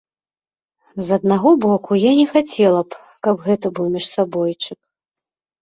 [1.09, 4.79] З аднаго боку, я не хацела б, каб гэта быў міжсабойчык.